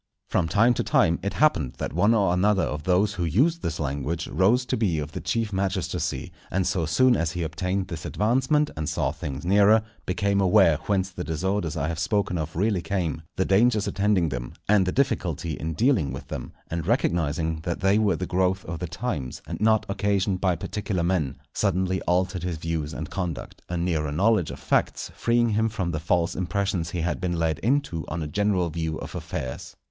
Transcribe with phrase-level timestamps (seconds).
[0.29, 3.79] From time to time it happened that one or another of those who used this
[3.79, 8.03] language rose to be of the chief magistracy, and so soon as he obtained this
[8.03, 12.81] advancement, and saw things nearer, became aware whence the disorders I have spoken of really
[12.81, 17.81] came, the dangers attending them, and the difficulty in dealing with them; and recognizing that
[17.81, 22.41] they were the growth of the times, and not occasioned by particular men, suddenly altered
[22.41, 26.89] his views and conduct; a nearer knowledge of facts freeing him from the false impressions
[26.89, 29.75] he had been led into on a general view of affairs.